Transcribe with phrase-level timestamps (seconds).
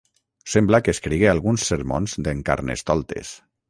[0.53, 3.41] Sembla que escrigué alguns sermons d'en Carnestoltes.